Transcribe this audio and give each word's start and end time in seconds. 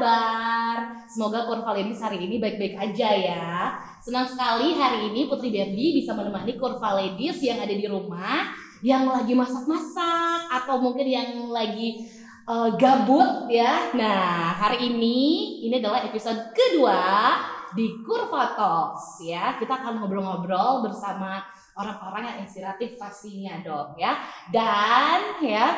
kabar? 0.00 1.04
Semoga 1.04 1.44
Kurva 1.44 1.76
Ladies 1.76 2.00
hari 2.00 2.24
ini 2.24 2.40
baik-baik 2.40 2.72
aja 2.72 3.12
ya. 3.12 3.76
Senang 4.00 4.24
sekali 4.24 4.72
hari 4.72 5.12
ini 5.12 5.28
Putri 5.28 5.52
Berdi 5.52 6.00
bisa 6.00 6.16
menemani 6.16 6.56
Kurva 6.56 6.96
Ladies 6.96 7.36
yang 7.44 7.60
ada 7.60 7.68
di 7.76 7.84
rumah, 7.84 8.48
yang 8.80 9.04
lagi 9.04 9.36
masak-masak 9.36 10.48
atau 10.48 10.80
mungkin 10.80 11.04
yang 11.04 11.52
lagi 11.52 12.08
uh, 12.48 12.72
gabut 12.80 13.52
ya. 13.52 13.92
Nah, 13.92 14.56
hari 14.56 14.88
ini 14.88 15.60
ini 15.68 15.76
adalah 15.76 16.00
episode 16.08 16.48
kedua 16.56 17.36
di 17.76 18.00
Kurva 18.00 18.56
Talks 18.56 19.20
ya. 19.20 19.60
Kita 19.60 19.84
akan 19.84 20.00
ngobrol-ngobrol 20.00 20.80
bersama 20.80 21.44
orang-orang 21.76 22.24
yang 22.24 22.38
inspiratif 22.48 22.96
pastinya 22.96 23.60
dong 23.60 24.00
ya. 24.00 24.16
Dan 24.48 25.44
ya 25.44 25.76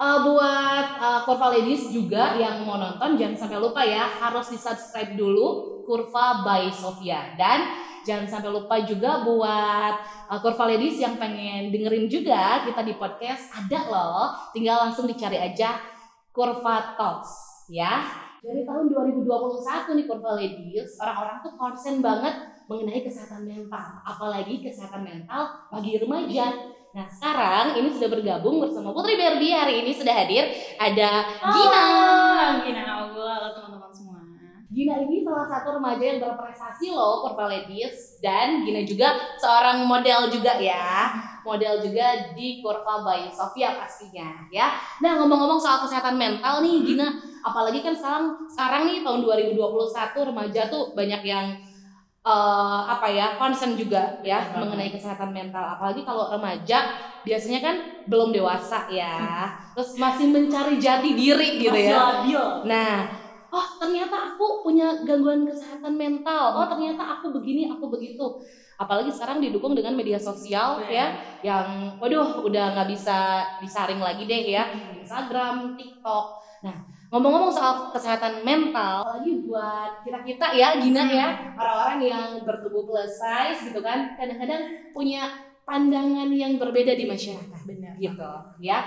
uh, 0.00 0.18
buat 0.24 0.86
uh, 0.96 1.20
Kurva 1.28 1.52
Ladies 1.52 1.92
juga 1.92 2.40
yang 2.40 2.64
mau 2.64 2.80
nonton 2.80 3.20
jangan 3.20 3.36
sampai 3.36 3.60
lupa 3.60 3.84
ya 3.84 4.08
harus 4.08 4.48
di 4.48 4.56
subscribe 4.56 5.12
dulu 5.12 5.78
Kurva 5.84 6.40
by 6.40 6.72
Sofia. 6.72 7.36
Dan 7.36 7.68
jangan 8.08 8.24
sampai 8.24 8.48
lupa 8.48 8.80
juga 8.80 9.20
buat 9.20 9.94
uh, 10.32 10.38
Kurva 10.40 10.64
Ladies 10.72 10.96
yang 10.96 11.20
pengen 11.20 11.68
dengerin 11.68 12.08
juga 12.08 12.64
kita 12.64 12.80
di 12.80 12.96
podcast 12.96 13.52
ada 13.52 13.80
loh. 13.92 14.26
Tinggal 14.56 14.88
langsung 14.88 15.04
dicari 15.04 15.36
aja 15.36 15.76
Kurva 16.32 16.96
Talks 16.96 17.68
ya. 17.68 18.00
Dari 18.40 18.64
tahun 18.64 18.88
2021 18.88 20.00
nih 20.00 20.06
Kurva 20.08 20.32
Ladies 20.40 20.96
orang-orang 20.96 21.44
tuh 21.44 21.52
konsen 21.60 22.00
banget 22.00 22.32
mengenai 22.72 23.04
kesehatan 23.04 23.44
mental. 23.44 24.00
Apalagi 24.00 24.64
kesehatan 24.64 25.04
mental 25.04 25.68
bagi 25.68 26.00
remaja 26.00 26.48
Nah 26.90 27.06
sekarang 27.06 27.78
ini 27.78 27.86
sudah 27.94 28.10
bergabung 28.10 28.58
bersama 28.58 28.90
Putri 28.90 29.14
Berdi 29.14 29.54
hari 29.54 29.86
ini 29.86 29.94
sudah 29.94 30.10
hadir 30.10 30.50
ada 30.74 31.22
Gina. 31.38 31.82
Oh, 31.86 32.50
Gina 32.66 32.82
halo 32.82 33.54
teman-teman 33.54 33.90
semua. 33.94 34.18
Gina 34.74 34.98
ini 35.06 35.22
salah 35.22 35.46
satu 35.46 35.78
remaja 35.78 36.02
yang 36.02 36.18
berprestasi 36.18 36.90
loh 36.90 37.22
Purple 37.22 37.46
Ladies 37.46 38.18
dan 38.18 38.66
Gina 38.66 38.82
juga 38.82 39.14
seorang 39.38 39.86
model 39.86 40.34
juga 40.34 40.58
ya 40.58 41.14
model 41.46 41.78
juga 41.78 42.34
di 42.34 42.58
Kurva 42.58 43.06
by 43.06 43.30
Sofia 43.30 43.78
pastinya 43.78 44.50
ya. 44.50 44.74
Nah 44.98 45.14
ngomong-ngomong 45.22 45.62
soal 45.62 45.86
kesehatan 45.86 46.18
mental 46.18 46.58
nih 46.58 46.90
Gina, 46.90 47.06
apalagi 47.46 47.86
kan 47.86 47.94
sekarang 47.94 48.50
sekarang 48.50 48.82
nih 48.90 49.06
tahun 49.06 49.22
2021 49.54 49.54
remaja 50.34 50.66
tuh 50.66 50.90
banyak 50.98 51.22
yang 51.22 51.54
uh, 52.24 52.80
apa 52.88 53.06
ya 53.08 53.36
concern 53.40 53.76
juga 53.76 54.20
ya 54.20 54.40
hmm. 54.40 54.60
mengenai 54.60 54.90
kesehatan 54.92 55.30
mental. 55.32 55.64
Apalagi 55.76 56.04
kalau 56.04 56.28
remaja 56.28 56.96
biasanya 57.24 57.60
kan 57.60 57.76
belum 58.08 58.32
dewasa 58.34 58.88
ya. 58.92 59.46
Terus 59.76 59.96
masih 59.96 60.26
mencari 60.32 60.76
jati 60.76 61.16
diri 61.16 61.60
gitu 61.60 61.72
masih 61.72 61.92
ya. 61.92 61.98
labil. 61.98 62.44
nah 62.68 62.96
oh 63.50 63.66
ternyata 63.82 64.30
aku 64.30 64.62
punya 64.62 65.02
gangguan 65.02 65.42
kesehatan 65.48 65.94
mental. 65.96 66.54
Oh 66.56 66.66
ternyata 66.68 67.18
aku 67.18 67.32
begini 67.34 67.66
aku 67.70 67.90
begitu. 67.90 68.38
Apalagi 68.80 69.12
sekarang 69.12 69.44
didukung 69.44 69.76
dengan 69.76 69.92
media 69.92 70.16
sosial 70.16 70.80
ya 70.88 71.12
yang 71.44 72.00
waduh 72.00 72.40
udah 72.40 72.72
nggak 72.72 72.88
bisa 72.88 73.44
disaring 73.60 74.00
lagi 74.00 74.24
deh 74.24 74.56
ya. 74.56 74.64
Instagram 74.96 75.76
TikTok. 75.76 76.26
Nah 76.64 76.99
Ngomong-ngomong 77.10 77.50
soal 77.50 77.90
kesehatan 77.90 78.46
mental, 78.46 79.02
lagi 79.02 79.42
buat 79.42 80.06
kita-kita 80.06 80.54
ya, 80.54 80.78
Gina 80.78 81.10
ya, 81.10 81.54
orang-orang 81.58 81.98
yang 82.06 82.28
bertubuh 82.46 82.86
plus 82.86 83.18
size 83.18 83.74
gitu 83.74 83.82
kan, 83.82 84.14
kadang-kadang 84.14 84.94
punya 84.94 85.26
pandangan 85.66 86.30
yang 86.30 86.54
berbeda 86.54 86.94
di 86.94 87.10
masyarakat. 87.10 87.60
Benar. 87.66 87.98
Gitu, 87.98 88.32
ya. 88.62 88.86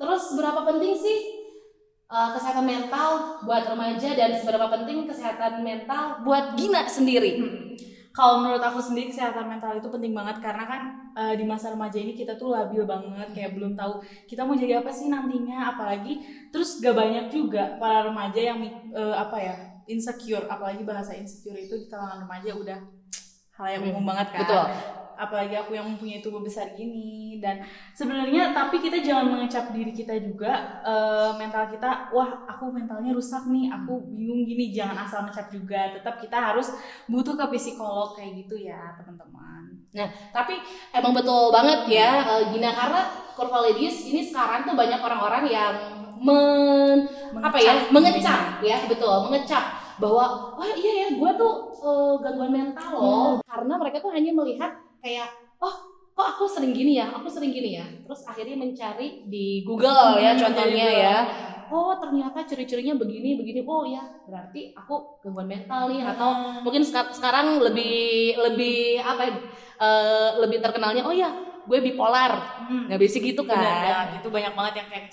Terus 0.00 0.32
berapa 0.40 0.64
penting 0.64 0.96
sih 0.96 1.18
uh, 2.08 2.32
kesehatan 2.32 2.64
mental 2.64 3.44
buat 3.44 3.68
remaja 3.68 4.16
dan 4.16 4.32
seberapa 4.32 4.72
penting 4.72 5.04
kesehatan 5.04 5.60
mental 5.60 6.24
buat 6.24 6.56
Gina 6.56 6.88
sendiri? 6.88 7.32
Hmm 7.36 7.87
kalau 8.18 8.42
menurut 8.42 8.58
aku 8.58 8.82
sendiri 8.82 9.14
kesehatan 9.14 9.46
mental 9.46 9.78
itu 9.78 9.86
penting 9.86 10.10
banget 10.10 10.42
karena 10.42 10.66
kan 10.66 10.82
uh, 11.14 11.34
di 11.38 11.46
masa 11.46 11.70
remaja 11.70 12.02
ini 12.02 12.18
kita 12.18 12.34
tuh 12.34 12.50
labil 12.50 12.82
banget 12.82 13.30
kayak 13.30 13.54
belum 13.54 13.78
tahu 13.78 14.02
kita 14.26 14.42
mau 14.42 14.58
jadi 14.58 14.82
apa 14.82 14.90
sih 14.90 15.06
nantinya 15.06 15.70
apalagi 15.70 16.18
terus 16.50 16.82
gak 16.82 16.98
banyak 16.98 17.30
juga 17.30 17.78
para 17.78 18.10
remaja 18.10 18.42
yang 18.42 18.58
uh, 18.90 19.14
apa 19.14 19.38
ya 19.38 19.54
insecure 19.86 20.50
apalagi 20.50 20.82
bahasa 20.82 21.14
insecure 21.14 21.54
itu 21.54 21.78
di 21.78 21.86
kalangan 21.86 22.26
remaja 22.26 22.58
udah 22.58 22.78
hal 23.54 23.66
yang 23.70 23.82
umum 23.86 24.02
hmm, 24.02 24.10
banget 24.10 24.26
kan. 24.34 24.42
Betul 24.42 24.97
apalagi 25.18 25.58
aku 25.58 25.74
yang 25.74 25.90
mempunyai 25.90 26.22
tubuh 26.22 26.38
besar 26.38 26.72
gini. 26.78 27.42
Dan 27.42 27.66
sebenarnya 27.92 28.54
tapi 28.54 28.78
kita 28.78 29.02
jangan 29.02 29.34
mengecap 29.34 29.74
diri 29.74 29.90
kita 29.90 30.14
juga 30.22 30.80
uh, 30.86 31.34
mental 31.34 31.66
kita 31.68 32.14
wah 32.14 32.46
aku 32.46 32.70
mentalnya 32.70 33.10
rusak 33.10 33.50
nih 33.50 33.68
aku 33.74 34.14
bingung 34.14 34.46
gini. 34.46 34.70
Jangan 34.70 34.96
asal 35.02 35.26
ngecap 35.26 35.50
juga 35.50 35.90
tetap 35.90 36.22
kita 36.22 36.38
harus 36.38 36.70
butuh 37.10 37.34
ke 37.34 37.44
psikolog 37.58 38.14
kayak 38.14 38.46
gitu 38.46 38.54
ya 38.62 38.94
teman-teman. 38.94 39.82
Nah 39.92 40.08
tapi 40.30 40.54
emang 40.94 41.12
betul 41.12 41.50
banget 41.50 41.90
ya 41.90 42.22
uh, 42.22 42.42
Gina 42.54 42.70
karena 42.70 43.02
Kurva 43.34 43.66
Ladies 43.66 44.06
ini 44.06 44.22
sekarang 44.22 44.62
tuh 44.62 44.78
banyak 44.78 45.02
orang-orang 45.02 45.44
yang 45.50 45.74
men 46.18 47.06
mengecap, 47.06 47.46
apa 47.46 47.58
ya 47.62 47.74
mengecap 47.94 48.42
ya 48.62 48.78
betul 48.90 49.30
mengecap 49.30 49.64
bahwa 49.98 50.54
oh 50.54 50.70
iya 50.78 51.06
ya 51.06 51.08
gue 51.18 51.30
tuh 51.34 51.74
uh, 51.82 52.14
gangguan 52.22 52.54
mental 52.54 52.88
loh. 52.94 53.02
Hmm. 53.02 53.34
karena 53.42 53.74
mereka 53.78 53.96
tuh 53.98 54.10
hanya 54.14 54.30
melihat 54.30 54.70
kayak 55.02 55.28
oh 55.62 55.74
kok 56.18 56.26
aku 56.34 56.44
sering 56.50 56.74
gini 56.74 56.98
ya? 56.98 57.14
Aku 57.14 57.30
sering 57.30 57.54
gini 57.54 57.78
ya? 57.78 57.86
Terus 58.02 58.26
akhirnya 58.26 58.58
mencari 58.58 59.26
di 59.30 59.62
Google 59.62 60.18
ya 60.18 60.34
hmm, 60.34 60.40
contohnya 60.42 60.88
ya. 60.90 61.16
Oh 61.68 61.94
ternyata 62.00 62.42
ciri-cirinya 62.42 62.98
begini 62.98 63.38
begini. 63.38 63.62
Oh 63.62 63.86
ya 63.86 64.02
berarti 64.26 64.74
aku 64.74 65.22
gangguan 65.22 65.46
mental 65.46 65.92
nih 65.92 66.02
atau 66.02 66.30
hmm. 66.34 66.66
mungkin 66.66 66.82
sekarang 66.86 67.62
lebih 67.62 68.34
lebih 68.34 68.98
apa 68.98 69.22
ya 69.28 69.32
uh, 69.78 70.30
lebih 70.42 70.58
terkenalnya 70.58 71.06
oh 71.06 71.14
ya 71.14 71.30
gue 71.68 71.78
bipolar. 71.84 72.66
Hmm. 72.66 72.90
nggak 72.90 73.00
bisa 73.00 73.22
gitu 73.22 73.46
kan. 73.46 73.60
Benar, 73.60 73.84
ya, 73.86 73.98
gitu 74.18 74.28
banyak 74.32 74.52
banget 74.58 74.74
yang 74.82 74.88
kayak 74.90 75.04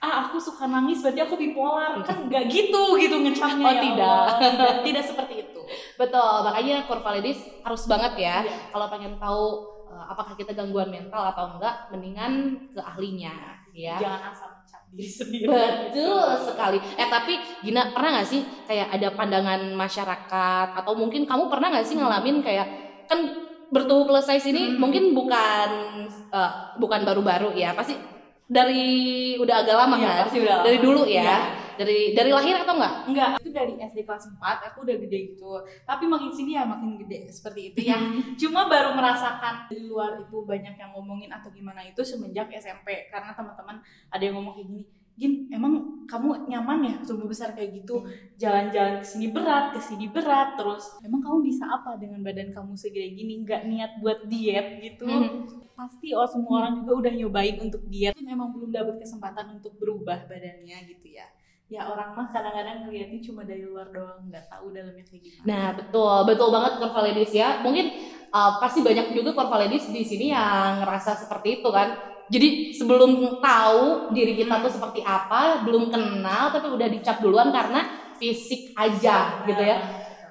ah 0.00 0.28
aku 0.28 0.36
suka 0.36 0.68
nangis 0.68 1.00
berarti 1.00 1.20
aku 1.24 1.34
bipolar. 1.36 2.00
Kan 2.08 2.28
nggak 2.28 2.44
gitu 2.50 3.00
gitu 3.00 3.16
ngecapnya 3.20 3.64
oh 3.64 3.72
ya 3.72 3.82
tidak. 3.82 4.26
Tidak 4.56 4.74
tidak 4.84 5.04
seperti 5.04 5.34
itu. 5.48 5.60
Betul 5.98 6.34
makanya 6.46 6.86
Corvalidis 6.86 7.40
harus 7.64 7.82
banget 7.90 8.12
ya. 8.20 8.46
Yeah. 8.46 8.70
kalau 8.70 8.86
pengen 8.92 9.18
tahu 9.18 9.44
uh, 9.90 10.04
apakah 10.12 10.38
kita 10.38 10.54
gangguan 10.54 10.92
mental 10.92 11.32
atau 11.32 11.56
enggak 11.56 11.90
mendingan 11.90 12.32
ke 12.70 12.80
ahlinya 12.80 13.34
ya. 13.74 13.96
Jangan 13.98 14.32
asal 14.32 14.56
diri 14.96 15.10
sendiri. 15.10 15.46
Betul 15.50 16.28
sekali. 16.40 16.78
Eh 16.96 17.08
tapi 17.10 17.34
Gina 17.60 17.92
pernah 17.92 18.20
nggak 18.20 18.28
sih 18.28 18.40
kayak 18.64 18.88
ada 18.96 19.08
pandangan 19.12 19.60
masyarakat? 19.76 20.68
Atau 20.72 20.92
mungkin 20.96 21.28
kamu 21.28 21.52
pernah 21.52 21.68
nggak 21.74 21.86
sih 21.86 21.96
ngalamin 21.98 22.40
kayak 22.40 22.66
kan 23.06 23.20
bertubuh 23.66 24.06
plus 24.06 24.26
size 24.30 24.46
ini 24.54 24.72
hmm. 24.72 24.78
mungkin 24.78 25.10
bukan 25.10 25.68
uh, 26.32 26.78
bukan 26.80 27.04
baru-baru 27.04 27.52
ya. 27.58 27.76
Pasti 27.76 28.15
dari 28.46 28.86
udah 29.42 29.56
agak 29.66 29.76
lama 29.76 29.96
ya, 29.98 30.12
kan? 30.22 30.26
Udah 30.30 30.58
dari 30.62 30.78
dulu 30.78 31.02
ya. 31.06 31.22
ya. 31.22 31.38
Dari 31.76 32.16
dari 32.16 32.32
lahir 32.32 32.56
atau 32.64 32.72
enggak? 32.80 32.94
Enggak, 33.04 33.30
itu 33.44 33.50
dari 33.52 33.76
SD 33.76 34.08
kelas 34.08 34.32
4 34.32 34.72
aku 34.72 34.88
udah 34.88 34.96
gede 34.96 35.18
gitu. 35.36 35.60
Tapi 35.84 36.08
makin 36.08 36.32
sini 36.32 36.56
ya 36.56 36.64
makin 36.64 36.96
gede 36.96 37.28
seperti 37.28 37.74
itu 37.74 37.92
ya. 37.92 38.00
Cuma 38.40 38.64
baru 38.64 38.96
merasakan 38.96 39.68
di 39.68 39.84
luar 39.84 40.16
itu 40.24 40.40
banyak 40.40 40.72
yang 40.72 40.96
ngomongin 40.96 41.28
atau 41.28 41.52
gimana 41.52 41.84
itu 41.84 42.00
semenjak 42.00 42.48
SMP 42.56 43.12
karena 43.12 43.36
teman-teman 43.36 43.84
ada 44.08 44.22
yang 44.24 44.40
ngomong 44.40 44.56
kayak 44.56 44.68
gini, 44.72 44.82
Gin, 45.16 45.48
emang 45.48 46.04
kamu 46.04 46.44
nyaman 46.44 46.78
ya 46.84 46.94
tubuh 47.00 47.24
besar 47.24 47.56
kayak 47.56 47.82
gitu? 47.82 48.04
Jalan-jalan 48.36 49.00
ke 49.00 49.06
sini 49.08 49.32
berat, 49.32 49.72
ke 49.72 49.80
sini 49.80 50.12
berat 50.12 50.60
terus. 50.60 50.92
Emang 51.00 51.24
kamu 51.24 51.40
bisa 51.40 51.64
apa 51.64 51.96
dengan 51.96 52.20
badan 52.20 52.52
kamu 52.52 52.76
segede 52.76 53.16
gini? 53.16 53.40
Nggak 53.40 53.64
niat 53.64 53.92
buat 54.04 54.28
diet 54.28 54.84
gitu? 54.84 55.08
Hmm. 55.08 55.48
Pasti 55.72 56.12
oh 56.12 56.28
semua 56.28 56.64
orang 56.64 56.84
juga 56.84 56.92
udah 57.00 57.12
nyobain 57.16 57.56
untuk 57.64 57.80
diet. 57.88 58.12
Emang 58.20 58.52
belum 58.52 58.68
dapat 58.68 59.00
kesempatan 59.00 59.56
untuk 59.56 59.72
berubah 59.80 60.28
badannya 60.28 60.84
gitu 60.84 61.08
ya. 61.16 61.24
Ya 61.66 61.88
orang 61.90 62.14
mah 62.14 62.30
kadang-kadang 62.30 62.86
ngeliatnya 62.86 63.18
cuma 63.26 63.42
dari 63.42 63.66
luar 63.66 63.90
doang, 63.90 64.22
nggak 64.30 64.46
tahu 64.46 64.70
dalamnya 64.70 65.02
kayak 65.02 65.22
gimana. 65.26 65.44
Nah 65.48 65.66
betul, 65.74 66.16
betul 66.28 66.48
banget 66.54 66.72
Corvalidis 66.78 67.32
ya. 67.34 67.58
Mungkin 67.64 67.86
uh, 68.30 68.62
pasti 68.62 68.84
banyak 68.86 69.16
juga 69.16 69.34
Corvalidis 69.34 69.90
di 69.90 70.06
sini 70.06 70.30
yang 70.30 70.84
ngerasa 70.84 71.26
seperti 71.26 71.58
itu 71.64 71.68
kan 71.74 72.15
jadi 72.26 72.74
sebelum 72.74 73.38
tahu 73.38 74.10
diri 74.10 74.34
kita 74.34 74.58
tuh 74.58 74.72
seperti 74.72 75.00
apa 75.06 75.62
belum 75.62 75.94
kenal 75.94 76.50
tapi 76.50 76.66
udah 76.74 76.88
dicap 76.90 77.22
duluan 77.22 77.54
karena 77.54 77.86
fisik 78.18 78.74
aja 78.74 79.46
gitu 79.46 79.62
ya. 79.62 79.78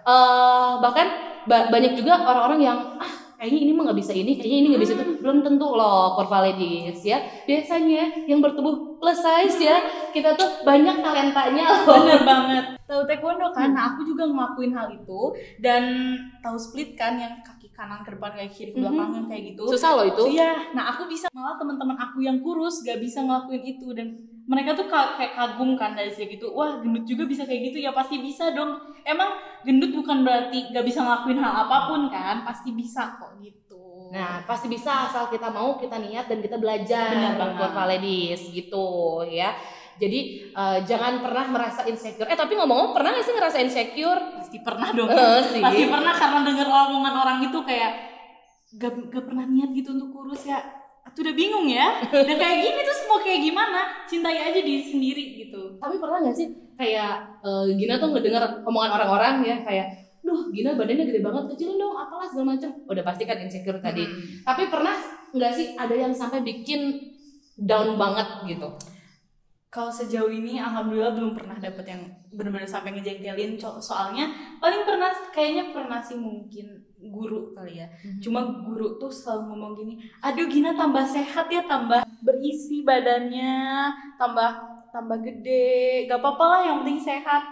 Uh, 0.06 0.78
bahkan 0.84 1.08
ba 1.48 1.72
banyak 1.72 1.96
juga 1.96 2.20
orang-orang 2.26 2.60
yang 2.62 2.78
ah 3.00 3.14
kayaknya 3.40 3.60
ini 3.68 3.72
mah 3.74 3.84
nggak 3.90 4.00
bisa 4.02 4.12
ini 4.12 4.36
kayaknya 4.36 4.58
ini 4.60 4.68
nggak 4.76 4.84
bisa 4.84 4.94
itu. 5.00 5.14
Belum 5.24 5.40
tentu 5.40 5.72
loh 5.72 6.20
Corvalidis 6.20 7.00
ya. 7.00 7.24
Biasanya 7.48 8.28
yang 8.28 8.44
bertubuh 8.44 9.00
plus 9.00 9.24
size 9.24 9.64
ya 9.64 9.78
kita 10.12 10.36
tuh 10.36 10.68
banyak 10.68 11.00
talentanya 11.00 11.64
loh. 11.64 11.80
Bener 12.04 12.22
banget. 12.28 12.66
Tahu 12.86 13.02
taekwondo 13.08 13.56
kan? 13.56 13.72
Nah 13.72 13.96
aku 13.96 14.04
juga 14.04 14.28
ngelakuin 14.28 14.76
hal 14.76 14.92
itu 14.92 15.22
dan 15.64 15.84
tahu 16.44 16.60
split 16.60 17.00
kan 17.00 17.16
yang 17.16 17.40
kanan 17.76 18.02
ke 18.08 18.10
depan 18.16 18.32
kayak 18.32 18.52
kiri 18.56 18.72
ke 18.72 18.80
belakang 18.80 19.10
mm 19.12 19.16
-hmm. 19.20 19.28
kayak 19.28 19.44
gitu 19.52 19.64
susah 19.68 19.92
loh 20.00 20.06
itu 20.08 20.24
iya 20.32 20.72
nah 20.72 20.96
aku 20.96 21.12
bisa 21.12 21.28
malah 21.36 21.60
teman-teman 21.60 22.00
aku 22.00 22.24
yang 22.24 22.40
kurus 22.40 22.82
gak 22.88 23.04
bisa 23.04 23.22
ngelakuin 23.22 23.64
itu 23.68 23.92
dan 23.92 24.08
mereka 24.46 24.78
tuh 24.78 24.88
ka- 24.88 25.20
kayak 25.20 25.36
kagum 25.36 25.76
kan 25.76 25.92
dari 25.98 26.10
segi 26.10 26.40
gitu 26.40 26.56
wah 26.56 26.80
gendut 26.80 27.04
juga 27.04 27.28
bisa 27.28 27.44
kayak 27.44 27.74
gitu 27.74 27.84
ya 27.84 27.92
pasti 27.92 28.24
bisa 28.24 28.56
dong 28.56 28.80
emang 29.04 29.36
gendut 29.68 29.92
bukan 29.92 30.24
berarti 30.24 30.72
gak 30.72 30.86
bisa 30.88 31.04
ngelakuin 31.04 31.38
hal 31.44 31.54
apa 31.68 31.78
pun 31.92 32.02
kan 32.08 32.48
pasti 32.48 32.72
bisa 32.72 33.20
kok 33.20 33.36
gitu 33.44 33.66
Nah, 34.16 34.46
pasti 34.46 34.70
bisa 34.70 35.10
asal 35.10 35.28
kita 35.34 35.50
mau, 35.50 35.82
kita 35.82 35.98
niat 35.98 36.30
dan 36.30 36.40
kita 36.40 36.62
belajar 36.62 37.10
Benar 37.10 37.36
banget. 37.42 37.58
Kurva 37.58 37.84
Ladies 37.90 38.42
gitu 38.54 38.88
ya. 39.28 39.58
Jadi 39.96 40.52
eh, 40.52 40.80
jangan 40.84 41.24
pernah 41.24 41.46
merasa 41.50 41.88
insecure. 41.88 42.28
Eh 42.28 42.38
tapi 42.38 42.54
ngomong-ngomong 42.60 42.94
pernah 42.94 43.16
gak 43.16 43.26
sih 43.26 43.34
ngerasa 43.34 43.58
insecure? 43.64 44.22
Pasti 44.56 44.64
pernah 44.64 44.90
dong. 44.96 45.10
Eh, 45.12 45.42
sih. 45.52 45.62
pasti 45.62 45.84
pernah 45.92 46.14
karena 46.16 46.40
denger 46.48 46.68
omongan 46.72 47.16
orang 47.20 47.38
itu 47.44 47.60
kayak 47.68 47.92
gak, 48.80 48.92
gak 49.12 49.26
pernah 49.28 49.46
niat 49.48 49.70
gitu 49.76 49.90
untuk 50.00 50.10
kurus 50.16 50.48
ya. 50.48 50.60
Tuh 51.16 51.22
udah 51.24 51.36
bingung 51.38 51.68
ya. 51.70 52.02
Udah 52.12 52.36
kayak 52.36 52.58
gini 52.60 52.80
terus 52.84 53.08
mau 53.08 53.22
kayak 53.24 53.40
gimana? 53.40 54.04
Cintai 54.04 54.36
aja 54.36 54.60
diri 54.60 54.84
sendiri 54.84 55.38
gitu. 55.38 55.80
Tapi 55.80 55.96
pernah 55.96 56.20
gak 56.28 56.36
sih 56.36 56.48
kayak 56.76 57.40
eh, 57.40 57.64
Gina 57.78 57.96
tuh 58.00 58.12
ngedenger 58.12 58.44
omongan 58.68 58.92
orang-orang 59.00 59.36
ya 59.48 59.58
kayak 59.64 59.88
Duh 60.26 60.50
Gina 60.52 60.74
badannya 60.74 61.06
gede 61.06 61.22
banget 61.22 61.44
kecilin 61.56 61.78
dong 61.78 61.96
apalah 61.96 62.28
segala 62.28 62.58
macem. 62.58 62.72
Udah 62.90 63.04
pasti 63.06 63.24
kan 63.24 63.38
insecure 63.40 63.80
tadi. 63.80 64.04
Hmm. 64.04 64.44
Tapi 64.44 64.64
pernah 64.68 64.96
nggak 65.32 65.52
sih 65.56 65.68
ada 65.78 65.96
yang 65.96 66.12
sampai 66.12 66.42
bikin 66.42 67.00
down 67.56 67.96
banget 67.96 68.28
gitu? 68.50 68.68
Kalau 69.76 69.92
sejauh 69.92 70.32
ini 70.32 70.56
alhamdulillah 70.56 71.12
belum 71.12 71.36
pernah 71.36 71.60
dapet 71.60 71.84
yang 71.84 72.08
benar-benar 72.32 72.64
sampai 72.64 72.96
ngejengkelin. 72.96 73.60
Soalnya 73.60 74.32
paling 74.64 74.88
pernah 74.88 75.12
kayaknya 75.36 75.76
pernah 75.76 76.00
sih 76.00 76.16
mungkin 76.16 76.80
guru 77.12 77.52
kali 77.52 77.84
ya. 77.84 77.88
Cuma 78.24 78.64
guru 78.64 78.96
tuh 78.96 79.12
selalu 79.12 79.52
ngomong 79.52 79.72
gini 79.76 79.94
aduh 80.24 80.48
Gina 80.48 80.80
tambah 80.80 81.04
sehat 81.04 81.52
ya 81.52 81.68
tambah 81.68 82.08
berisi 82.24 82.88
badannya 82.88 83.92
tambah 84.16 84.64
tambah 84.96 85.20
gede. 85.20 86.08
Gak 86.08 86.24
apa-apa 86.24 86.46
lah 86.48 86.60
yang 86.72 86.78
penting 86.88 87.04
sehat. 87.12 87.44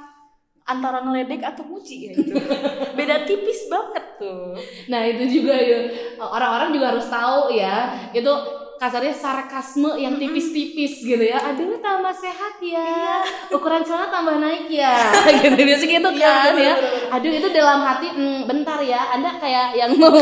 Antara 0.64 1.04
ngeledek 1.04 1.44
atau 1.44 1.68
muci 1.68 2.08
ya 2.08 2.12
gitu. 2.16 2.40
Beda 2.98 3.28
tipis 3.28 3.68
banget 3.68 4.16
tuh. 4.16 4.56
Nah 4.88 5.04
itu 5.04 5.28
juga 5.28 5.60
ya. 5.60 5.92
Orang-orang 6.24 6.72
juga 6.72 6.96
harus 6.96 7.04
tahu 7.12 7.52
ya. 7.52 7.92
Itu 8.16 8.63
kasarnya 8.78 9.14
sarkasme 9.16 9.96
yang 9.96 10.18
tipis-tipis 10.18 11.06
gitu 11.06 11.24
ya. 11.24 11.40
Aduh 11.40 11.80
tambah 11.80 12.12
sehat 12.12 12.60
ya, 12.60 13.22
ukuran 13.54 13.86
celana 13.86 14.10
tambah 14.12 14.38
naik 14.42 14.68
ya, 14.68 15.14
gitu 15.42 15.56
biasa 15.56 15.84
gitu 15.88 16.10
kan 16.18 16.54
ya. 16.58 16.74
Aduh 17.14 17.32
itu 17.32 17.48
dalam 17.54 17.80
hati, 17.86 18.08
"Hmm, 18.12 18.44
bentar 18.50 18.80
ya, 18.84 19.14
anda 19.14 19.38
kayak 19.38 19.78
yang 19.78 19.92
mau 20.02 20.18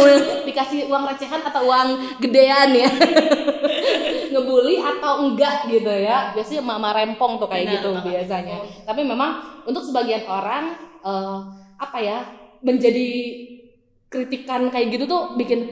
dikasih 0.46 0.92
uang 0.92 1.04
recehan 1.10 1.42
atau 1.42 1.66
uang 1.66 2.20
gedean 2.22 2.70
ya, 2.76 2.90
ngebully 4.34 4.78
atau 4.78 5.26
enggak 5.26 5.68
gitu 5.72 5.92
ya. 5.92 6.32
Biasanya 6.36 6.62
mama 6.64 6.94
rempong 6.94 7.42
tuh 7.42 7.48
kayak 7.50 7.66
Benar 7.68 7.76
gitu 7.82 7.90
biasanya. 8.12 8.58
Tapi 8.86 9.02
memang 9.04 9.64
untuk 9.66 9.82
sebagian 9.82 10.24
orang 10.28 10.76
eh, 11.02 11.40
apa 11.82 11.98
ya 11.98 12.22
menjadi 12.62 13.10
kritikan 14.12 14.68
kayak 14.68 14.92
gitu 14.92 15.08
tuh 15.08 15.34
bikin 15.40 15.72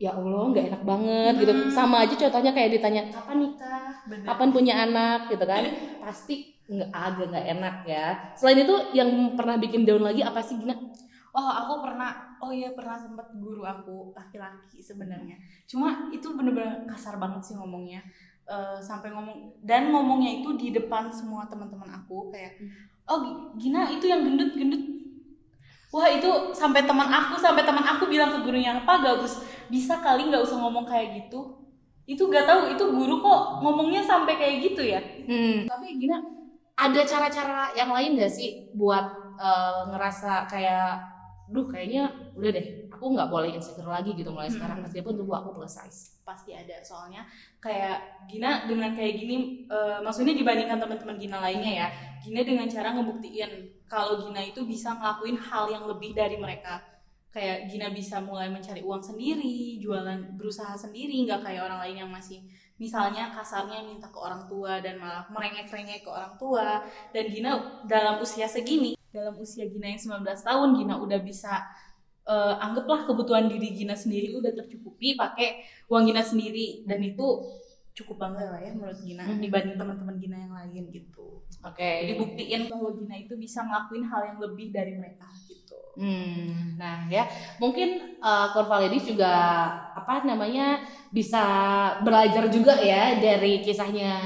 ya 0.00 0.16
Allah 0.16 0.48
nggak 0.48 0.64
enak 0.72 0.82
banget 0.82 1.34
gitu 1.38 1.52
Hmm. 1.52 1.68
sama 1.68 1.96
aja 2.02 2.14
contohnya 2.16 2.50
kayak 2.50 2.70
ditanya 2.72 3.02
kapan 3.12 3.36
nikah 3.44 3.92
kapan 4.24 4.48
punya 4.48 4.74
anak 4.80 5.28
gitu 5.28 5.44
kan 5.44 5.60
pasti 6.02 6.34
nggak 6.64 6.88
agak 6.90 7.26
nggak 7.28 7.46
enak 7.52 7.74
ya 7.84 8.06
selain 8.32 8.64
itu 8.64 8.74
yang 8.90 9.10
pernah 9.36 9.60
bikin 9.60 9.84
down 9.84 10.00
lagi 10.00 10.24
apa 10.24 10.40
sih 10.40 10.56
Gina 10.56 10.72
Oh 11.30 11.46
aku 11.46 11.86
pernah, 11.86 12.10
oh 12.42 12.50
iya 12.50 12.74
pernah 12.74 12.98
sempat 12.98 13.30
guru 13.38 13.62
aku 13.62 14.10
laki-laki 14.10 14.82
sebenarnya. 14.82 15.38
Cuma 15.62 16.10
itu 16.10 16.26
bener-bener 16.34 16.82
kasar 16.90 17.22
banget 17.22 17.38
sih 17.38 17.54
ngomongnya. 17.54 18.02
Eh, 18.42 18.78
sampai 18.82 19.14
ngomong 19.14 19.62
dan 19.62 19.94
ngomongnya 19.94 20.42
itu 20.42 20.58
di 20.58 20.74
depan 20.74 21.06
semua 21.06 21.46
teman-teman 21.46 21.86
aku 21.86 22.34
kayak, 22.34 22.58
oh 23.06 23.22
Gi- 23.22 23.38
Gina 23.62 23.86
itu 23.94 24.10
yang 24.10 24.26
gendut 24.26 24.58
gendut. 24.58 24.82
Wah 25.90 26.06
itu 26.06 26.30
sampai 26.50 26.86
teman 26.86 27.10
aku 27.10 27.34
sampai 27.34 27.62
teman 27.62 27.82
aku 27.82 27.99
bilang 28.20 28.36
ke 28.36 28.38
gurunya 28.44 28.76
apa 28.76 29.00
Gabus 29.00 29.40
bisa 29.72 30.04
kali 30.04 30.28
nggak 30.28 30.44
usah 30.44 30.60
ngomong 30.60 30.84
kayak 30.84 31.24
gitu. 31.24 31.56
Itu 32.04 32.28
gak 32.28 32.44
tahu 32.44 32.74
itu 32.76 32.84
guru 32.92 33.22
kok 33.24 33.62
ngomongnya 33.64 34.04
sampai 34.04 34.36
kayak 34.36 34.56
gitu 34.68 34.82
ya. 34.84 35.00
hmm. 35.00 35.70
tapi 35.70 35.96
Gina 35.96 36.18
ada 36.74 37.00
cara-cara 37.06 37.70
yang 37.72 37.88
lain 37.88 38.18
gak 38.20 38.28
sih 38.28 38.68
buat 38.76 39.08
eh, 39.40 39.80
ngerasa 39.94 40.44
kayak 40.50 41.00
duh 41.50 41.66
kayaknya 41.66 42.06
udah 42.38 42.50
deh 42.50 42.66
aku 42.90 43.10
nggak 43.10 43.26
boleh 43.26 43.50
insecure 43.58 43.90
lagi 43.90 44.14
gitu 44.14 44.30
mulai 44.30 44.46
sekarang 44.46 44.78
Hmm. 44.78 44.86
meskipun 44.86 45.18
tubuh 45.18 45.34
aku 45.34 45.50
plus 45.58 45.74
size 45.74 46.22
pasti 46.22 46.54
ada 46.54 46.78
soalnya 46.78 47.26
kayak 47.58 48.26
Gina 48.30 48.70
dengan 48.70 48.94
kayak 48.94 49.18
gini 49.18 49.66
eh, 49.66 49.98
maksudnya 49.98 50.34
dibandingkan 50.34 50.78
teman-teman 50.78 51.18
Gina 51.18 51.38
lainnya 51.42 51.72
ya 51.86 51.88
Gina 52.22 52.46
dengan 52.46 52.70
cara 52.70 52.94
ngebuktiin 52.94 53.50
kalau 53.90 54.22
Gina 54.22 54.38
itu 54.42 54.62
bisa 54.62 54.94
ngelakuin 54.94 55.38
hal 55.42 55.64
yang 55.70 55.84
lebih 55.90 56.14
dari 56.14 56.38
mereka 56.38 56.78
kayak 57.30 57.70
Gina 57.70 57.94
bisa 57.94 58.18
mulai 58.18 58.50
mencari 58.50 58.82
uang 58.82 58.98
sendiri 59.00 59.78
jualan 59.78 60.34
berusaha 60.34 60.74
sendiri 60.74 61.14
nggak 61.26 61.46
kayak 61.46 61.62
orang 61.62 61.80
lain 61.86 61.96
yang 62.06 62.10
masih 62.10 62.42
misalnya 62.74 63.30
kasarnya 63.30 63.86
minta 63.86 64.08
ke 64.10 64.18
orang 64.18 64.48
tua 64.50 64.80
dan 64.80 64.98
malah 64.98 65.28
merengek-rengek 65.30 66.02
ke 66.02 66.10
orang 66.10 66.34
tua 66.34 66.82
dan 67.14 67.24
Gina 67.30 67.50
dalam 67.86 68.18
usia 68.18 68.50
segini 68.50 68.98
dalam 69.10 69.38
usia 69.38 69.66
Gina 69.68 69.86
yang 69.90 70.00
19 70.00 70.26
tahun 70.26 70.68
Gina 70.74 70.94
udah 70.98 71.20
bisa 71.22 71.62
eh, 72.26 72.54
anggaplah 72.58 73.06
kebutuhan 73.06 73.46
diri 73.46 73.74
Gina 73.74 73.94
sendiri 73.94 74.34
udah 74.34 74.50
tercukupi 74.50 75.14
pakai 75.14 75.62
uang 75.86 76.10
Gina 76.10 76.22
sendiri 76.24 76.82
dan 76.82 76.98
itu 77.04 77.26
cukup 77.90 78.16
bangga 78.16 78.56
lah 78.56 78.60
ya 78.62 78.70
menurut 78.72 78.96
Gina 79.02 79.26
Hmm. 79.28 79.38
dibanding 79.38 79.76
teman-teman 79.76 80.16
Gina 80.16 80.36
yang 80.40 80.54
lain 80.54 80.88
gitu. 80.88 81.42
oke 81.60 81.76
Jadi 82.00 82.16
buktiin 82.16 82.62
bahwa 82.70 82.88
Gina 82.96 83.14
itu 83.18 83.34
bisa 83.36 83.60
ngelakuin 83.66 84.04
hal 84.08 84.22
yang 84.34 84.38
lebih 84.40 84.72
dari 84.72 84.94
mereka 84.96 85.28
gitu. 85.44 85.59
Hmm, 85.98 86.78
nah 86.78 87.06
ya. 87.10 87.26
Mungkin 87.58 88.18
uh, 88.22 88.54
Kurva 88.54 88.86
Ladies 88.86 89.04
juga 89.10 89.32
apa 89.92 90.22
namanya 90.22 90.86
bisa 91.10 91.42
belajar 92.06 92.46
juga 92.48 92.78
ya 92.78 93.18
dari 93.18 93.60
kisahnya 93.60 94.16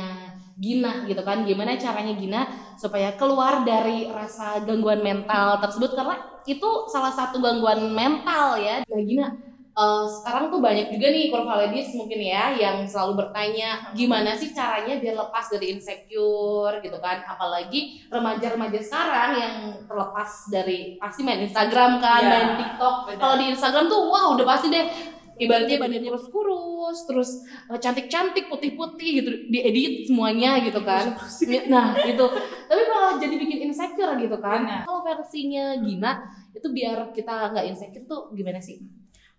Gina 0.55 1.09
gitu 1.09 1.25
kan. 1.25 1.43
Gimana 1.43 1.75
caranya 1.81 2.15
Gina 2.15 2.47
supaya 2.79 3.17
keluar 3.17 3.65
dari 3.65 4.07
rasa 4.13 4.63
gangguan 4.63 5.01
mental 5.03 5.59
tersebut. 5.65 5.97
Karena 5.97 6.17
itu 6.45 6.71
salah 6.93 7.11
satu 7.11 7.41
gangguan 7.41 7.91
mental 7.91 8.61
ya. 8.61 8.85
Nah 8.85 9.03
Gina 9.03 9.29
uh, 9.75 10.07
sekarang 10.07 10.49
tuh 10.51 10.63
banyak 10.63 10.91
juga 10.95 11.07
nih 11.11 11.29
Kurva 11.31 11.67
Ladies 11.67 11.93
mungkin 11.99 12.19
ya 12.23 12.55
yang 12.55 12.87
selalu 12.87 13.27
bertanya 13.27 13.93
gimana 13.93 14.35
sih 14.39 14.55
caranya 14.55 14.99
biar 14.99 15.15
lepas 15.19 15.51
dari 15.51 15.75
insecure 15.75 16.79
gitu 16.81 16.99
kan 17.03 17.27
apalagi 17.27 18.03
remaja-remaja 18.09 18.81
sekarang 18.81 19.31
yang 19.37 19.55
terlepas 19.85 20.31
dari 20.49 20.97
pasti 20.99 21.21
main 21.27 21.43
Instagram 21.45 21.99
kan, 21.99 22.23
Iya, 22.23 22.31
main 22.31 22.51
TikTok. 22.59 22.97
Kalau 23.19 23.37
di 23.37 23.47
Instagram 23.53 23.85
tuh 23.91 24.01
wah 24.09 24.25
udah 24.35 24.47
pasti 24.47 24.67
deh 24.71 24.87
ibaratnya 25.35 25.83
badannya 25.83 26.11
kurus-kurus, 26.15 26.99
terus 27.11 27.31
eh, 27.67 27.79
cantik-cantik, 27.79 28.47
putih-putih 28.47 29.11
gitu, 29.23 29.31
diedit 29.51 30.07
semuanya 30.07 30.63
gitu 30.63 30.79
kan. 30.87 31.19
Nah, 31.75 31.99
itu. 32.07 32.27
Tapi 32.71 32.83
malah 32.87 33.19
jadi 33.19 33.35
bikin 33.35 33.71
insecure 33.71 34.15
gitu 34.21 34.37
kan. 34.39 34.87
Kalau 34.87 35.03
versinya 35.03 35.75
Gina 35.83 36.23
itu 36.55 36.69
biar 36.71 37.11
kita 37.11 37.51
nggak 37.51 37.67
insecure 37.67 38.07
tuh 38.07 38.31
gimana 38.31 38.63
sih? 38.63 38.79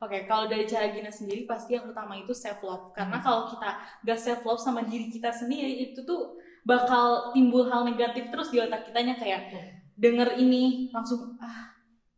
Oke, 0.05 0.29
kalau 0.29 0.45
dari 0.45 0.69
cara 0.69 0.93
Gina 0.93 1.09
sendiri 1.09 1.49
pasti 1.49 1.73
yang 1.73 1.89
utama 1.89 2.13
itu 2.13 2.29
self 2.31 2.61
love. 2.61 2.93
Karena 2.93 3.17
kalau 3.17 3.49
kita 3.49 3.69
gak 4.05 4.19
self 4.21 4.41
love 4.45 4.61
sama 4.61 4.85
diri 4.85 5.09
kita 5.09 5.33
sendiri 5.33 5.89
itu 5.89 6.05
tuh 6.05 6.37
bakal 6.61 7.33
timbul 7.33 7.65
hal 7.65 7.81
negatif 7.85 8.29
terus 8.29 8.53
di 8.53 8.57
otak 8.61 8.85
kitanya 8.85 9.17
kayak 9.17 9.49
denger 9.97 10.37
ini 10.37 10.89
langsung 10.89 11.37
ah 11.37 11.71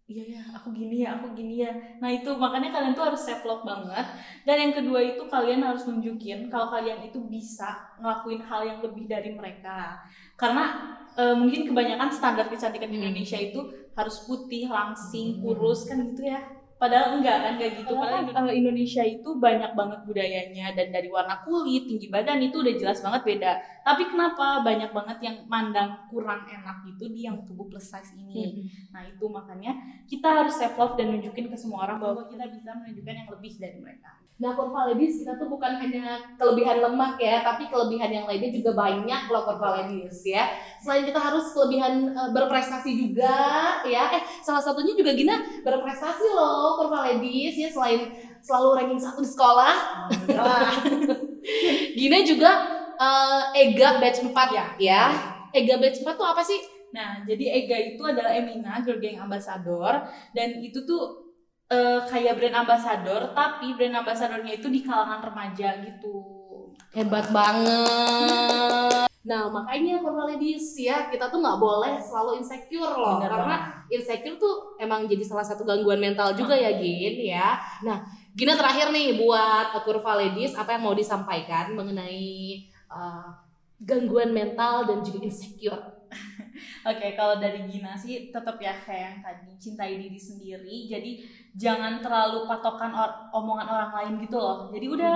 iya 0.08 0.39
ya 0.39 0.41
aku 0.56 0.72
gini 0.72 1.03
ya 1.03 1.20
aku 1.20 1.36
gini 1.36 1.63
ya. 1.63 1.72
Nah 2.00 2.08
itu 2.08 2.32
makanya 2.39 2.72
kalian 2.72 2.96
tuh 2.96 3.03
harus 3.08 3.20
self 3.20 3.44
love 3.44 3.63
banget. 3.67 4.06
Dan 4.48 4.56
yang 4.67 4.74
kedua 4.75 5.00
itu 5.03 5.24
kalian 5.27 5.63
harus 5.63 5.84
nunjukin 5.84 6.48
kalau 6.48 6.72
kalian 6.72 7.03
itu 7.03 7.20
bisa 7.27 7.96
ngelakuin 8.00 8.39
hal 8.44 8.62
yang 8.63 8.79
lebih 8.79 9.03
dari 9.08 9.36
mereka. 9.36 10.00
Karena 10.39 10.96
eh, 11.17 11.36
mungkin 11.36 11.67
kebanyakan 11.67 12.10
standar 12.12 12.48
kecantikan 12.48 12.88
di 12.88 13.00
Hmm. 13.00 13.12
Indonesia 13.12 13.36
itu 13.36 13.60
harus 13.98 14.24
putih 14.24 14.70
langsing 14.70 15.41
kurus 15.44 15.89
kan 15.89 15.98
gitu 16.13 16.29
ya 16.29 16.39
padahal 16.77 17.17
enggak 17.17 17.38
kan 17.41 17.53
kayak 17.57 17.74
gitu 17.81 17.93
Padahal 17.98 18.24
padahal 18.29 18.53
eh, 18.53 18.57
Indonesia 18.62 19.03
itu 19.03 19.29
banyak 19.41 19.72
banget 19.74 20.00
budayanya 20.05 20.77
dan 20.77 20.93
dari 20.93 21.10
warna 21.10 21.41
kulit 21.41 21.89
tinggi 21.89 22.07
badan 22.13 22.38
itu 22.41 22.62
udah 22.62 22.75
jelas 22.77 23.01
banget 23.01 23.22
beda 23.25 23.51
tapi 23.81 24.03
kenapa 24.07 24.62
banyak 24.62 24.93
banget 24.93 25.17
yang 25.25 25.38
mandang 25.50 25.98
kurang 26.13 26.46
enak 26.46 26.86
gitu 26.86 27.10
di 27.10 27.25
yang 27.25 27.41
tubuh 27.46 27.65
plus 27.65 27.89
size 27.89 28.13
ini 28.13 28.69
Nah 28.93 29.01
itu 29.05 29.25
makanya 29.29 29.74
kita 30.05 30.27
harus 30.27 30.55
self 30.55 30.77
love 30.77 30.96
dan 30.96 31.13
nunjukin 31.13 31.50
ke 31.51 31.57
semua 31.57 31.89
orang 31.89 31.98
bahwa 32.01 32.25
kita 32.29 32.46
bisa 32.50 32.74
menunjukkan 32.77 33.15
yang 33.25 33.29
lebih 33.29 33.53
dari 33.57 33.77
mereka. 33.81 34.17
Nah, 34.38 34.53
Kurva 34.53 34.93
Ladies 34.93 35.25
kita 35.25 35.34
tuh 35.34 35.50
bukan 35.50 35.81
hanya 35.81 36.22
kelebihan 36.38 36.77
lemak 36.77 37.17
ya, 37.17 37.41
tapi 37.41 37.65
kelebihan 37.74 38.22
yang 38.22 38.25
lainnya 38.29 38.53
juga 38.53 38.77
banyak 38.77 39.22
loh 39.34 39.41
Kurva 39.50 39.81
Ladies 39.81 40.22
ya. 40.29 40.53
Selain 40.77 41.10
kita 41.10 41.17
harus 41.17 41.50
kelebihan 41.57 42.13
eh, 42.13 42.29
berprestasi 42.29 42.91
juga 43.01 43.34
ya. 43.89 44.13
Eh, 44.13 44.22
salah 44.46 44.62
satunya 44.62 44.93
juga 44.93 45.17
Gina 45.17 45.41
berprestasi 45.65 46.38
loh 46.38 46.66
Kurva 46.75 47.07
Ladies 47.07 47.55
ya 47.55 47.69
selain 47.71 48.12
selalu 48.43 48.69
ranking 48.83 49.00
satu 49.00 49.24
di 49.24 49.29
sekolah. 49.31 49.75
Gina 51.97 52.19
juga 52.27 52.51
eh, 53.00 53.41
Ega 53.55 54.01
batch 54.03 54.25
4 54.25 54.33
Ya. 54.51 54.65
ya. 54.75 55.03
Ega 55.55 55.79
batch 55.79 56.03
4 56.03 56.19
tuh 56.19 56.27
apa 56.27 56.43
sih? 56.43 56.59
Nah, 56.91 57.24
jadi 57.27 57.63
EGA 57.63 57.77
itu 57.95 58.03
adalah 58.03 58.31
Emina 58.31 58.79
Girl 58.81 59.00
Gang 59.00 59.19
Ambassador 59.19 60.07
dan 60.31 60.50
itu 60.63 60.83
tuh 60.88 61.31
eh, 61.67 62.00
kayak 62.07 62.39
brand 62.39 62.63
ambassador 62.63 63.36
tapi 63.36 63.75
brand 63.75 64.01
ambassadornya 64.03 64.55
itu 64.55 64.67
di 64.71 64.81
kalangan 64.83 65.19
remaja 65.24 65.83
gitu. 65.83 66.15
Hebat 66.95 67.27
banget. 67.36 69.06
Nah 69.27 69.51
makanya 69.51 70.00
Ladies 70.01 70.79
ya 70.79 71.12
kita 71.12 71.27
tuh 71.27 71.43
nggak 71.43 71.60
boleh 71.60 72.00
selalu 72.00 72.39
insecure 72.39 72.96
loh 72.96 73.19
Bener 73.19 73.36
karena 73.36 73.57
insecure 73.91 74.39
tuh 74.39 74.55
emang 74.79 75.03
jadi 75.03 75.19
salah 75.27 75.43
satu 75.43 75.67
gangguan 75.67 76.00
mental 76.00 76.31
juga 76.31 76.55
ya 76.55 76.79
Gin 76.79 77.15
ya. 77.19 77.60
Nah 77.84 78.07
Gina 78.31 78.55
terakhir 78.55 78.96
nih 78.96 79.19
buat 79.19 79.75
Kurva 79.84 80.15
Ladies 80.15 80.55
apa 80.55 80.79
yang 80.79 80.88
mau 80.88 80.96
disampaikan 80.96 81.75
mengenai 81.75 82.63
uh, 82.88 83.36
gangguan 83.84 84.31
mental 84.31 84.88
dan 84.88 85.03
juga 85.03 85.27
insecure. 85.27 85.97
Oke, 86.89 87.13
kalau 87.13 87.37
dari 87.37 87.67
Gina 87.69 87.93
sih 87.93 88.31
tetap 88.33 88.57
ya 88.57 88.73
kayak 88.81 89.03
yang 89.03 89.17
tadi 89.21 89.51
cintai 89.59 89.99
diri 89.99 90.17
sendiri. 90.17 90.87
Jadi 90.89 91.11
jangan 91.53 91.99
terlalu 91.99 92.49
patokan 92.49 92.93
or- 92.93 93.29
omongan 93.33 93.67
orang 93.67 93.91
lain 93.93 94.13
gitu 94.25 94.37
loh. 94.37 94.71
Jadi 94.73 94.85
udah 94.87 95.13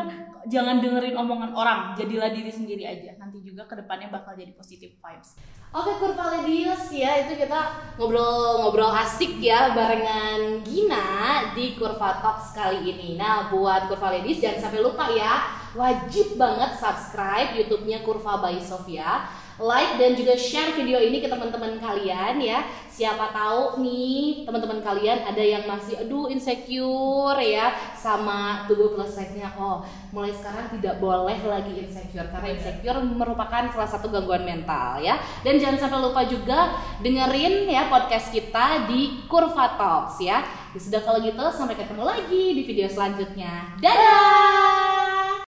jangan 0.49 0.81
dengerin 0.81 1.15
omongan 1.17 1.51
orang, 1.53 1.79
jadilah 1.93 2.29
diri 2.29 2.51
sendiri 2.51 2.83
aja. 2.85 3.17
Nanti 3.17 3.41
juga 3.41 3.65
ke 3.69 3.77
depannya 3.79 4.09
bakal 4.09 4.37
jadi 4.37 4.53
positive 4.53 4.97
vibes. 4.99 5.37
Oke 5.71 6.03
Kurva 6.03 6.35
Ladies 6.35 6.91
ya 6.91 7.23
itu 7.23 7.39
kita 7.39 7.95
ngobrol-ngobrol 7.95 8.91
asik 8.91 9.39
ya 9.39 9.71
barengan 9.71 10.59
Gina 10.67 11.47
di 11.55 11.79
Kurva 11.79 12.19
Talks 12.19 12.51
kali 12.51 12.91
ini. 12.91 13.15
Nah 13.15 13.47
buat 13.47 13.87
Kurva 13.87 14.11
Ladies 14.11 14.43
jangan 14.43 14.67
sampai 14.67 14.83
lupa 14.83 15.07
ya 15.15 15.47
wajib 15.71 16.35
banget 16.35 16.75
subscribe 16.75 17.55
YouTube-nya 17.55 18.03
Kurva 18.03 18.43
by 18.43 18.59
Sofia. 18.59 19.23
Like 19.61 20.01
dan 20.01 20.17
juga 20.17 20.33
share 20.33 20.73
video 20.73 20.97
ini 20.97 21.21
ke 21.21 21.29
teman-teman 21.29 21.77
kalian 21.77 22.41
ya. 22.41 22.65
Siapa 22.89 23.29
tahu 23.29 23.85
nih 23.85 24.41
teman-teman 24.41 24.81
kalian 24.81 25.21
ada 25.21 25.37
yang 25.37 25.69
masih 25.69 26.01
aduh 26.01 26.25
insecure 26.33 27.37
ya 27.37 27.69
sama 27.93 28.65
tubuh 28.65 28.97
plus 28.97 29.13
size-nya. 29.13 29.53
Oh, 29.53 29.85
mulai 30.09 30.33
sekarang 30.33 30.73
tidak 30.73 30.97
boleh 30.97 31.37
lagi 31.45 31.77
insecure 31.77 32.25
karena 32.33 32.57
insecure 32.57 32.97
merupakan 33.05 33.69
salah 33.69 33.85
satu 33.85 34.09
gangguan 34.09 34.41
mental 34.41 34.97
ya. 34.97 35.21
Dan 35.45 35.61
jangan 35.61 35.77
sampai 35.77 36.01
lupa 36.01 36.25
juga 36.25 36.81
dengerin 37.05 37.69
ya 37.69 37.85
podcast 37.85 38.33
kita 38.33 38.89
di 38.89 39.29
Kurva 39.29 39.77
Talks 39.77 40.17
ya. 40.25 40.41
Ya 40.73 40.79
sudah 40.81 41.05
kalau 41.05 41.21
gitu 41.21 41.45
sampai 41.53 41.77
ketemu 41.77 42.01
lagi 42.01 42.43
di 42.57 42.61
video 42.65 42.89
selanjutnya. 42.89 43.77
Dadah. 43.77 44.70